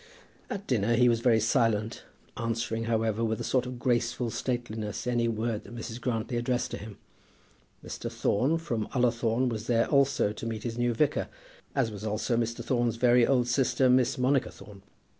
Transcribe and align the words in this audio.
At 0.49 0.65
dinner 0.65 0.95
he 0.95 1.07
was 1.07 1.19
very 1.19 1.39
silent, 1.39 2.01
answering, 2.35 2.85
however, 2.85 3.23
with 3.23 3.39
a 3.39 3.43
sort 3.43 3.67
of 3.67 3.77
graceful 3.77 4.31
stateliness 4.31 5.05
any 5.05 5.27
word 5.27 5.63
that 5.63 5.75
Mrs. 5.75 6.01
Grantly 6.01 6.37
addressed 6.37 6.71
to 6.71 6.77
him. 6.79 6.97
Mr. 7.85 8.11
Thorne, 8.11 8.57
from 8.57 8.87
Ullathorne, 8.95 9.47
was 9.47 9.67
there 9.67 9.87
also 9.87 10.33
to 10.33 10.45
meet 10.47 10.63
his 10.63 10.75
new 10.79 10.95
vicar, 10.95 11.27
as 11.75 11.91
was 11.91 12.03
also 12.03 12.35
Mr. 12.35 12.63
Thorne's 12.65 12.95
very 12.95 13.27
old 13.27 13.47
sister, 13.47 13.91
Miss 13.91 14.17
Monica 14.17 14.49
Thorne. 14.49 14.81